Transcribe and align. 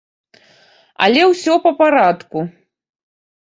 Але 1.07 1.21
ўсё 1.31 1.53
па 1.67 1.71
парадку. 1.83 2.39